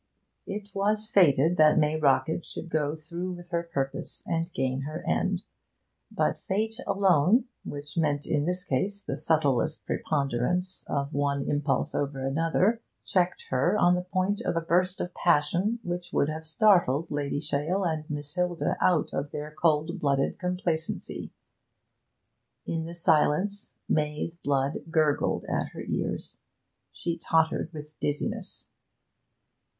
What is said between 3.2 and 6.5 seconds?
with her purpose and gain her end. But